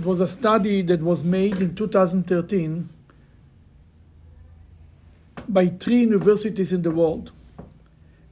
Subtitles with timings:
[0.00, 2.88] it was a study that was made in 2013
[5.46, 7.32] by three universities in the world.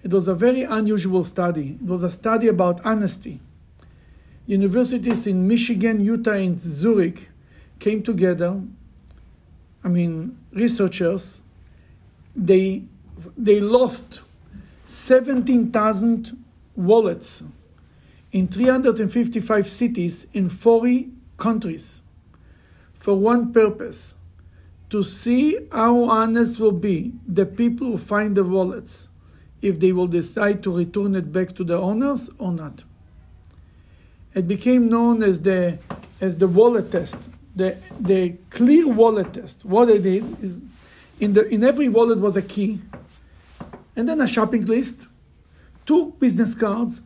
[0.02, 1.76] It was a very unusual study.
[1.78, 3.40] It was a study about honesty.
[4.46, 7.28] Universities in Michigan, Utah, and Zurich
[7.78, 8.62] came together.
[9.84, 11.42] I mean, researchers.
[12.34, 12.84] They
[13.36, 14.22] they lost
[14.86, 16.34] 17,000
[16.76, 17.42] wallets
[18.32, 22.02] in 355 cities in 40 countries
[22.92, 24.14] for one purpose
[24.90, 29.08] to see how honest will be the people who find the wallets
[29.62, 32.84] if they will decide to return it back to the owners or not.
[34.34, 35.78] It became known as the
[36.20, 39.64] as the wallet test, the the clear wallet test.
[39.64, 40.60] What they did is
[41.20, 42.80] in the in every wallet was a key,
[43.96, 45.06] and then a shopping list,
[45.86, 47.02] two business cards,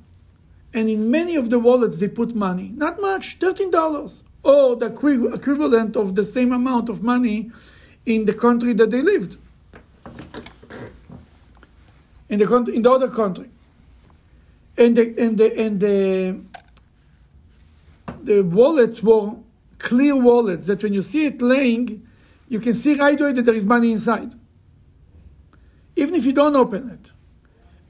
[0.75, 2.73] and in many of the wallets they put money.
[2.75, 7.51] Not much, thirteen dollars, or the equivalent of the same amount of money
[8.07, 9.39] in the country that they lived
[12.33, 13.51] in the country, in the other country.
[14.79, 16.41] And the and the and the
[18.23, 19.35] the wallets were
[19.79, 22.07] clear wallets that when you see it laying,
[22.49, 24.33] you can see right away that there is money inside.
[25.95, 27.11] Even if you don't open it.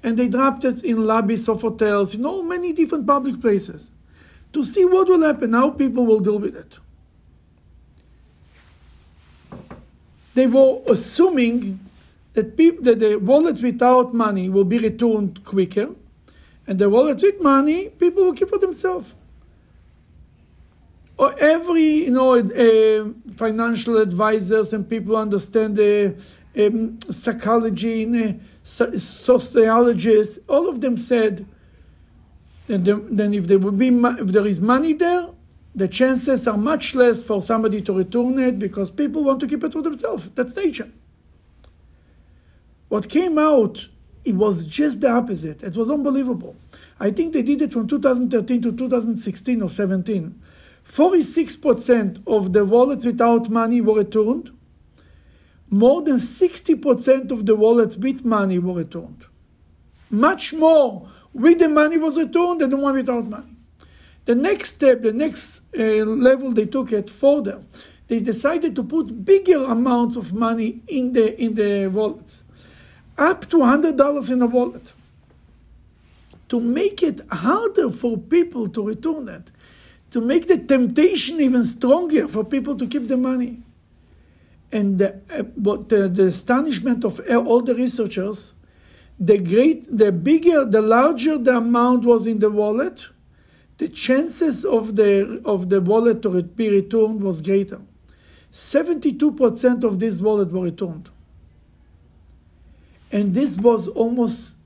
[0.03, 3.91] And they dropped it in lobbies of hotels, in all many different public places,
[4.53, 6.79] to see what will happen, how people will deal with it.
[10.35, 11.79] They were assuming
[12.33, 15.91] that, people, that the wallet without money will be returned quicker,
[16.67, 19.15] and the wallet with money, people will keep for themselves.
[21.19, 26.15] Or every you know uh, financial advisors and people understand the
[26.59, 31.47] um, psychology and uh, sociologists, all of them said
[32.67, 35.29] that then if there be if there is money there,
[35.75, 39.65] the chances are much less for somebody to return it because people want to keep
[39.65, 40.31] it for themselves.
[40.35, 40.91] That's nature.
[42.89, 43.89] What came out,
[44.25, 45.63] it was just the opposite.
[45.63, 46.57] It was unbelievable.
[47.01, 50.41] I think they did it from 2013 to 2016 or 17.
[50.87, 54.51] 46% of the wallets without money were returned.
[55.73, 59.25] More than 60% of the wallets with money were returned.
[60.11, 63.57] Much more with the money was returned than the one without money.
[64.27, 67.63] The next step, the next uh, level they took it further,
[68.09, 72.45] they decided to put bigger amounts of money in the in the wallets
[73.17, 74.93] up to $100 in a wallet
[76.51, 79.51] to make it harder for people to return it,
[80.11, 83.63] to make the temptation even stronger for people to keep the money.
[84.73, 88.55] And the, uh, the, the astonishment of all the researchers,
[89.21, 93.07] the great, the bigger, the larger the amount was in the wallet,
[93.79, 97.81] the chances of the of the wallet to be returned was greater.
[98.53, 101.11] 72% of this wallet were returned.
[103.11, 104.57] And this was almost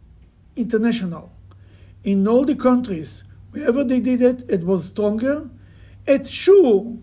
[0.57, 1.31] international.
[2.05, 5.49] In all the countries, wherever they did it, it was stronger.
[6.07, 7.03] It's true.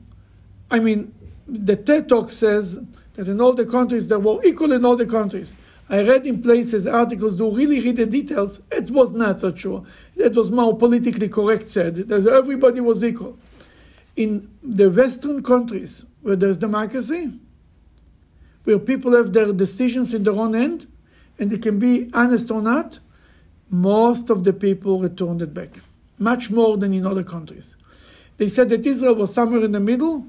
[0.69, 1.13] I mean,
[1.47, 2.79] the TED Talk says
[3.15, 5.55] that in all the countries, there were equal in all the countries.
[5.89, 8.61] I read in places articles to really read the details.
[8.71, 9.85] It was not so true.
[10.15, 13.37] It was more politically correct said that everybody was equal.
[14.15, 17.31] In the Western countries where there's democracy,
[18.63, 20.87] where people have their decisions in their own hand,
[21.37, 22.99] and they can be honest or not,
[23.69, 25.71] most of the people returned it back,
[26.17, 27.75] much more than in other countries.
[28.37, 30.25] They said that Israel was somewhere in the middle.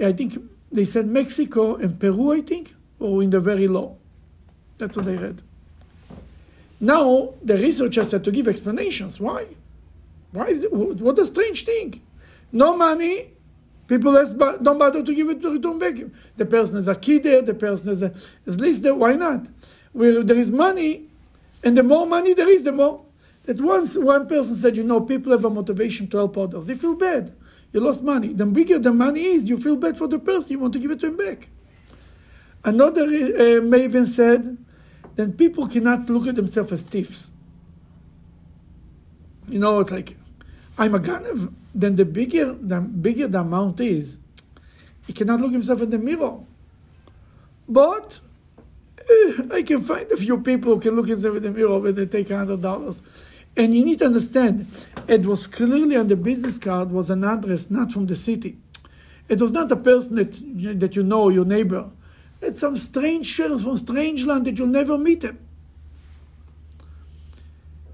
[0.00, 0.38] I think
[0.70, 3.96] they said Mexico and Peru, I think, or in the very low.
[4.78, 5.42] That's what I read.
[6.80, 9.18] Now the researchers had to give explanations.
[9.18, 9.46] Why?
[10.32, 10.72] Why is it?
[10.72, 12.02] What a strange thing.
[12.52, 13.30] No money,
[13.86, 15.96] people don't bother to give it to return back.
[16.36, 18.12] The person is a kid there, the person is, a,
[18.44, 18.94] is least there.
[18.94, 19.46] Why not?
[19.96, 21.08] where there is money,
[21.64, 23.02] and the more money there is, the more.
[23.44, 26.66] That once one person said, you know, people have a motivation to help others.
[26.66, 27.32] They feel bad.
[27.76, 28.28] You lost money.
[28.32, 30.52] The bigger the money is, you feel bad for the person.
[30.52, 31.50] You want to give it to him back.
[32.64, 34.56] Another uh, maven said,
[35.14, 37.30] then people cannot look at themselves as thieves.
[39.46, 40.16] You know, it's like,
[40.78, 41.52] I'm a ganav.
[41.74, 44.20] Then the bigger the bigger the amount is,
[45.06, 46.38] he cannot look himself in the mirror.
[47.68, 48.20] But
[49.52, 52.30] I can find a few people who can look inside the mirror when they take
[52.30, 53.02] hundred dollars.
[53.56, 54.66] And you need to understand,
[55.08, 58.58] it was clearly on the business card was an address not from the city.
[59.28, 61.88] It was not a person that, that you know, your neighbor.
[62.40, 65.38] It's some strange fellow from strange land that you'll never meet him.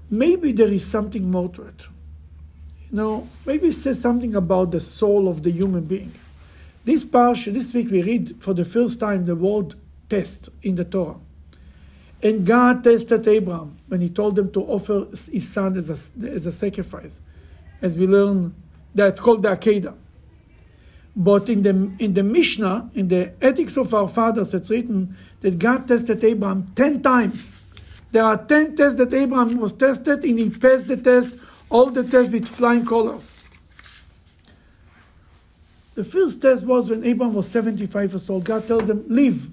[0.09, 1.87] Maybe there is something more to it.
[2.91, 6.11] Now, maybe it says something about the soul of the human being.
[6.85, 9.73] This parsha, this week, we read for the first time the word
[10.09, 11.15] test in the Torah.
[12.23, 16.45] And God tested Abraham when he told him to offer his son as a, as
[16.45, 17.19] a sacrifice.
[17.81, 18.55] As we learn,
[18.95, 19.93] that's called the Akedah.
[21.15, 25.59] But in the, in the Mishnah, in the Ethics of Our Fathers, it's written that
[25.59, 27.53] God tested Abraham 10 times.
[28.13, 31.35] There are 10 tests that Abraham was tested, and he passed the test,
[31.69, 33.37] all the tests with flying colors.
[35.95, 38.45] The first test was when Abraham was 75 years old.
[38.45, 39.49] God tells him, Leave.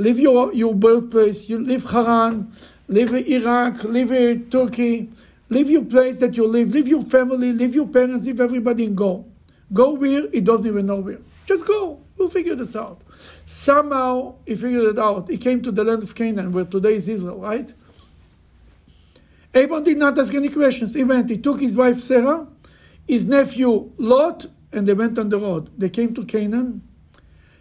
[0.00, 1.50] Leave your, your birthplace.
[1.50, 2.50] You leave Haran,
[2.88, 5.10] leave Iraq, leave Turkey,
[5.50, 8.96] leave your place that you live, leave your family, leave your parents, leave everybody and
[8.96, 9.26] go.
[9.70, 10.30] Go where?
[10.30, 11.18] He doesn't even know where.
[11.44, 12.00] Just go.
[12.16, 13.02] We'll figure this out.
[13.44, 15.28] Somehow he figured it out.
[15.28, 17.70] He came to the land of Canaan, where today is Israel, right?
[19.52, 20.94] Abram did not ask any questions.
[20.94, 21.28] He went.
[21.28, 22.46] He took his wife Sarah,
[23.06, 25.68] his nephew Lot, and they went on the road.
[25.76, 26.80] They came to Canaan.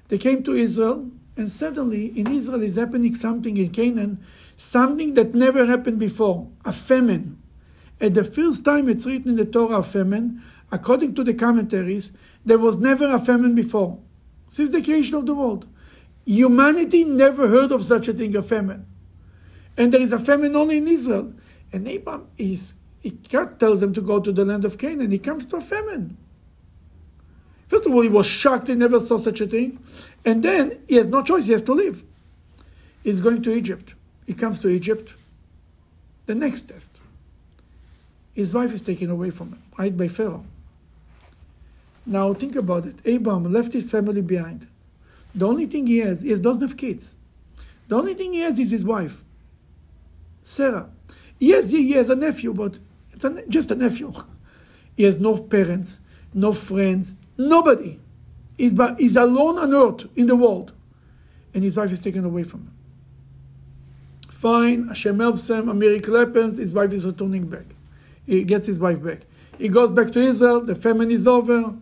[0.08, 4.20] They came to Israel, and suddenly in Israel is happening something in Canaan,
[4.58, 7.42] something that never happened before a famine.
[8.02, 12.12] At the first time it's written in the Torah, a famine, according to the commentaries,
[12.46, 14.00] there was never a famine before,
[14.50, 15.66] since the creation of the world.
[16.26, 18.86] Humanity never heard of such a thing, a famine.
[19.78, 21.34] And there is a famine only in Israel.
[21.72, 22.74] And Abraham is,
[23.30, 25.10] God tells him to go to the land of Canaan.
[25.10, 26.18] He comes to a famine.
[27.70, 29.78] First of all, he was shocked he never saw such a thing.
[30.26, 32.04] And then he has no choice, he has to leave.
[33.04, 33.94] He's going to Egypt.
[34.28, 35.14] He comes to Egypt.
[36.26, 36.92] The next test.
[38.34, 40.46] His wife is taken away from him, right by Pharaoh.
[42.06, 42.96] Now think about it.
[43.06, 44.68] Abraham left his family behind.
[45.36, 47.16] The only thing he has, he doesn't have kids.
[47.88, 49.24] The only thing he has is his wife,
[50.42, 50.90] Sarah.
[51.40, 52.80] Yes, he has a nephew, but
[53.14, 54.14] it's a, just a nephew.
[54.98, 56.02] He has no parents,
[56.34, 58.00] no friends, nobody.
[58.60, 60.74] He's, he's alone on earth in the world.
[61.54, 62.74] And his wife is taken away from him.
[64.30, 67.66] Fine, Hashem helps him, a miracle happens, his wife is returning back.
[68.26, 69.20] He gets his wife back.
[69.58, 71.74] He goes back to Israel, the famine is over,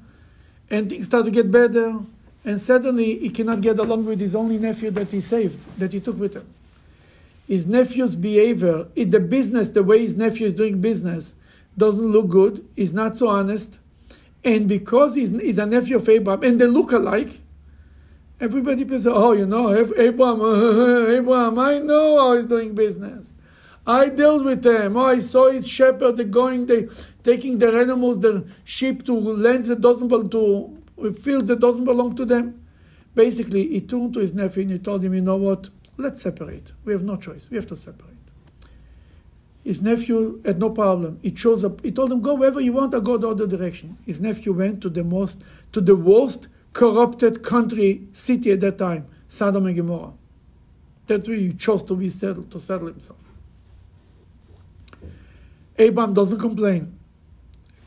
[0.69, 1.99] and things start to get better.
[2.45, 5.99] And suddenly he cannot get along with his only nephew that he saved, that he
[5.99, 6.47] took with him.
[7.47, 11.33] His nephew's behavior, the business, the way his nephew is doing business,
[11.75, 12.67] doesn't look good.
[12.75, 13.79] He's not so honest.
[14.43, 17.41] And because he's, he's a nephew of Abraham and they look alike,
[18.39, 20.41] everybody says, oh, you know, Abraham,
[21.09, 23.33] Abraham, I know how he's doing business.
[23.85, 24.97] I dealt with them.
[24.97, 26.89] Oh, I saw his shepherds going, they
[27.23, 32.15] taking their animals, their sheep to lands that doesn't belong to fields that doesn't belong
[32.15, 32.65] to them.
[33.15, 35.69] Basically, he turned to his nephew and he told him, you know what?
[35.97, 36.73] Let's separate.
[36.85, 37.49] We have no choice.
[37.49, 38.16] We have to separate.
[39.67, 41.19] His nephew had no problem.
[41.21, 41.83] He chose up.
[41.83, 42.93] He told him, "Go wherever you want.
[42.93, 45.43] I'll go the other direction." His nephew went to the most,
[45.73, 50.13] to the worst corrupted country city at that time, Sodom and Gomorrah.
[51.07, 53.19] That's where he chose to be settled, to settle himself.
[55.77, 56.97] Abraham doesn't complain.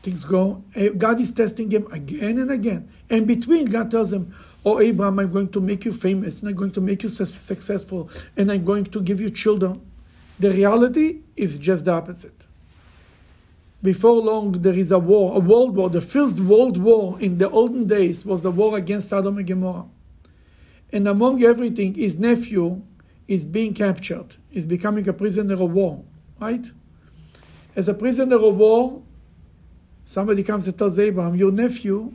[0.03, 0.63] Things go.
[0.75, 2.89] Eh, God is testing him again and again.
[3.09, 6.55] And between, God tells him, Oh, Abraham, I'm going to make you famous, and I'm
[6.55, 8.07] going to make you successful,
[8.37, 9.81] and I'm going to give you children.
[10.41, 12.47] The reality is just the opposite.
[13.83, 15.87] Before long, there is a war, a world war.
[15.87, 19.85] The first world war in the olden days was the war against Sodom and Gomorrah.
[20.91, 22.81] And among everything, his nephew
[23.27, 26.03] is being captured, is becoming a prisoner of war,
[26.39, 26.65] right?
[27.75, 29.03] As a prisoner of war,
[30.05, 32.13] somebody comes and tells Abraham, Your nephew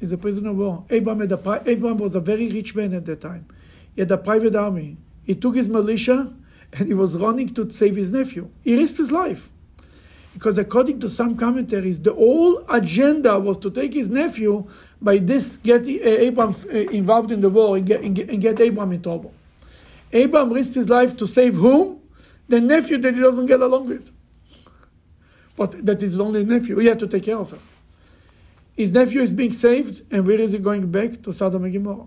[0.00, 0.84] is a prisoner of war.
[0.90, 3.46] Abraham, a, Abraham was a very rich man at that time.
[3.94, 4.96] He had a private army.
[5.22, 6.34] He took his militia
[6.72, 8.50] and he was running to save his nephew.
[8.62, 9.50] He risked his life.
[10.32, 14.68] Because according to some commentaries, the whole agenda was to take his nephew
[15.02, 18.92] by this, get uh, Abraham uh, involved in the war and get, and get, Abraham
[18.92, 19.34] in trouble.
[20.12, 22.00] Abraham risked his life to save whom?
[22.48, 24.10] The nephew that he doesn't get along with.
[25.56, 26.78] But that is his only nephew.
[26.78, 27.60] He had to take care of him.
[28.76, 31.22] His nephew is being saved, and where is he going back?
[31.22, 32.06] To Sodom and Gomorrah.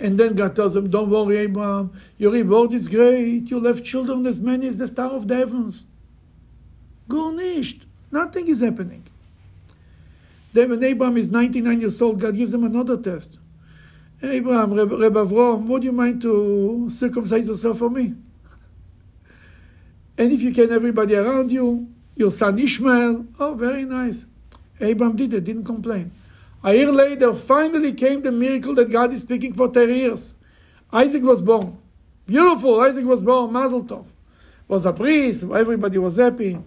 [0.00, 3.50] And then God tells him, Don't worry, Abraham, your reward is great.
[3.50, 5.84] You'll have children as many as the star of the heavens.
[7.08, 7.30] Go.
[8.10, 9.04] Nothing is happening.
[10.52, 13.38] Then when Abraham is 99 years old, God gives him another test.
[14.22, 18.14] Abraham, Reb, Reb Avram, would you mind to circumcise yourself for me?
[20.16, 24.26] And if you can, everybody around you, your son Ishmael, oh, very nice.
[24.80, 26.10] Abraham did it, didn't complain.
[26.62, 30.34] A year later, finally came the miracle that God is speaking for 10 years.
[30.92, 31.78] Isaac was born.
[32.26, 34.06] Beautiful, Isaac was born, Mazel Tov.
[34.66, 36.58] Was a bris, everybody was happy.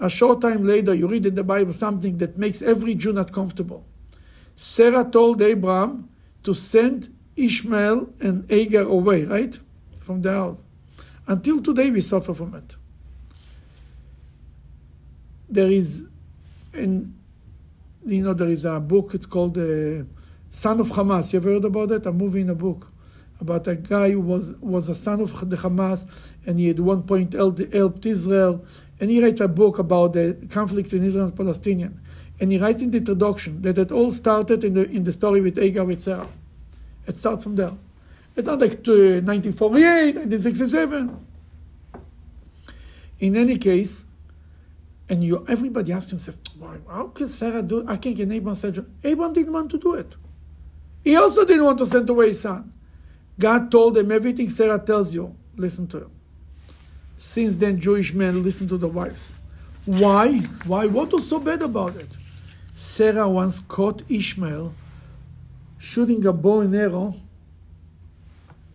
[0.00, 3.32] A short time later, you read in the Bible something that makes every Jew not
[3.32, 3.84] comfortable.
[4.56, 6.08] Sarah told Abraham
[6.42, 9.58] to send Ishmael and Agar away, right?
[10.00, 10.66] From the house.
[11.26, 12.76] Until today, we suffer from it.
[15.48, 16.08] There is,
[16.74, 17.14] in,
[18.04, 20.04] you know, there is a book, it's called uh,
[20.50, 21.32] Son of Hamas.
[21.32, 22.06] You ever heard about it?
[22.06, 22.88] A movie in a book
[23.42, 26.06] about a guy who was, was a son of the Hamas
[26.46, 28.64] and he at one point helped Israel.
[29.00, 32.00] And he writes a book about the conflict in Israel and Palestinian.
[32.40, 35.40] And he writes in the introduction that it all started in the, in the story
[35.40, 36.28] with Agar with Sarah.
[37.06, 37.72] It starts from there.
[38.36, 41.26] It's not like 1948, 1967.
[43.20, 44.06] In any case,
[45.12, 46.78] and you, everybody asked himself, "Why?
[46.88, 50.14] how can Sarah do I can Abraham said, Abraham didn't want to do it.
[51.04, 52.72] He also didn't want to send away his son.
[53.38, 56.10] God told him everything Sarah tells you, listen to him.
[57.18, 59.34] Since then, Jewish men listen to the wives.
[59.84, 60.38] Why?
[60.64, 60.86] Why?
[60.86, 62.08] What was so bad about it?
[62.74, 64.72] Sarah once caught Ishmael
[65.78, 67.14] shooting a bow and arrow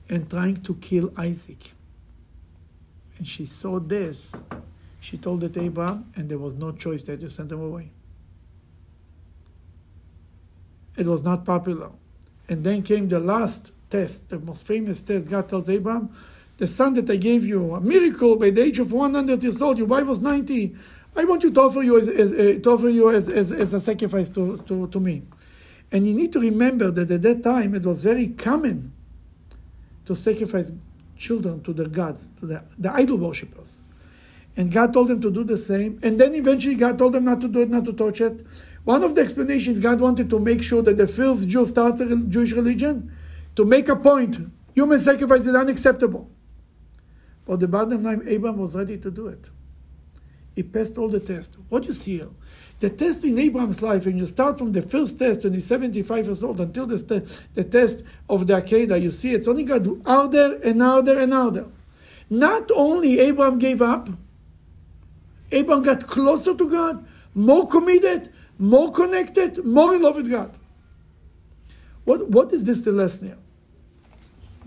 [0.07, 1.71] and trying to kill Isaac.
[3.17, 4.43] And she saw this.
[5.07, 5.61] She told it to
[6.17, 7.03] and there was no choice.
[7.03, 7.91] They just sent him away.
[10.97, 11.91] It was not popular.
[12.49, 15.29] And then came the last test, the most famous test.
[15.29, 16.13] God tells Abraham,
[16.57, 19.77] The son that I gave you, a miracle by the age of 100 years old,
[19.77, 20.75] your wife was 90.
[21.15, 23.73] I want you to offer you as, as uh, to offer you as, as, as
[23.73, 25.23] a sacrifice to, to, to me.
[25.89, 28.91] And you need to remember that at that time it was very common
[30.05, 30.73] to sacrifice
[31.15, 33.77] children to the gods, to the, the idol worshippers.
[34.57, 35.99] And God told them to do the same.
[36.01, 38.45] And then eventually God told them not to do it, not to touch it.
[38.83, 42.15] One of the explanations God wanted to make sure that the first Jew starts a
[42.15, 43.15] Jewish religion
[43.55, 44.39] to make a point.
[44.73, 46.29] Human sacrifice is unacceptable.
[47.45, 49.49] But the bottom line, Abraham was ready to do it.
[50.55, 51.55] He passed all the tests.
[51.69, 52.29] What do you see here?
[52.79, 56.25] The test in Abraham's life, when you start from the first test when he's 75
[56.25, 60.59] years old until the, the test of the Akedah, you see it's only got harder
[60.63, 61.65] and harder and harder.
[62.29, 64.09] Not only Abraham gave up,
[65.51, 70.53] Abraham got closer to God, more committed, more connected, more in love with God.
[72.03, 73.37] What, what is this the lesson here?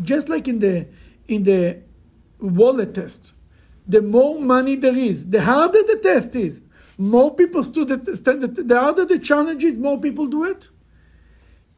[0.02, 0.86] Just like in the
[1.28, 1.78] in the
[2.40, 3.32] wallet test,
[3.86, 6.62] the more money there is, the harder the test is
[7.00, 8.46] more people stood the.
[8.62, 10.68] The harder the challenge is, more people do it.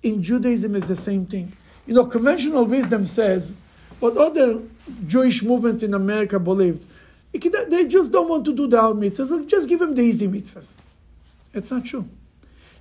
[0.03, 1.53] In Judaism, it's the same thing.
[1.87, 3.53] You know, conventional wisdom says
[4.01, 4.61] what other
[5.07, 6.85] Jewish movements in America believed.
[7.33, 9.47] They just don't want to do the hard mitzvahs.
[9.47, 10.75] Just give them the easy mitzvahs.
[11.55, 12.09] It's not true.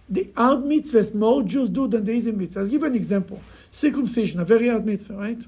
[0.09, 2.57] The hard mitzvahs more Jews do than the easy mitzvahs.
[2.57, 3.41] I'll give an example.
[3.71, 5.39] Circumcision, a very hard mitzvah, right?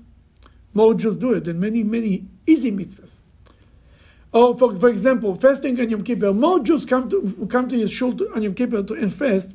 [0.74, 3.20] More Jews do it than many, many easy mitzvahs.
[4.32, 8.36] Or for, for example, fasting on Yom Kippur, more Jews come to come to Yeshul
[8.36, 9.54] on Yom Kippur to, and fast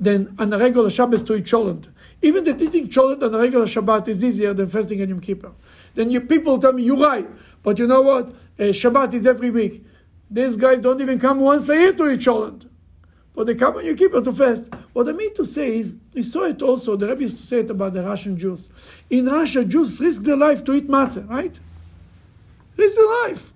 [0.00, 1.88] than on a regular Shabbos to eat cholent.
[2.22, 5.52] Even that eating cholent on a regular Shabbat is easier than fasting on Yom Kippur.
[5.94, 7.26] Then you, people tell me, you're right,
[7.62, 8.28] but you know what?
[8.28, 9.84] Uh, Shabbat is every week.
[10.30, 12.66] These guys don't even come once a year to eat cholent.
[13.34, 14.72] But they come on Yom Kippur to fast.
[14.92, 17.60] What I mean to say is, we saw it also, the Rebbe used to say
[17.60, 18.68] it about the Russian Jews.
[19.10, 21.58] In Russia, Jews risk their life to eat matzah, right?
[22.76, 23.52] Risk their life.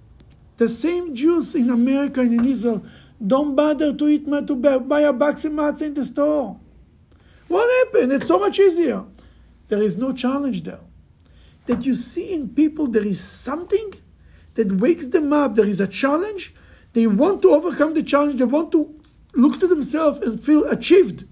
[0.56, 2.84] The same Jews in America and in Israel
[3.26, 6.58] don't bother to eat to buy a box of matzah in the store.
[7.48, 8.12] What happened?
[8.12, 9.04] It's so much easier.
[9.68, 10.80] There is no challenge there.
[11.66, 13.94] That you see in people there is something
[14.54, 15.54] that wakes them up.
[15.54, 16.54] There is a challenge.
[16.92, 18.38] They want to overcome the challenge.
[18.38, 18.94] They want to
[19.34, 21.24] look to themselves and feel achieved.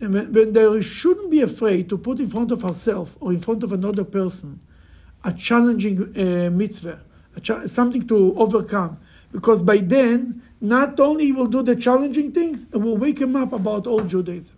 [0.00, 3.40] And when, when they shouldn't be afraid to put in front of ourselves or in
[3.40, 4.60] front of another person
[5.24, 7.00] a challenging uh, mitzvah
[7.66, 8.98] something to overcome.
[9.34, 13.34] Because by then, not only he will do the challenging things, it will wake him
[13.34, 14.56] up about all Judaism.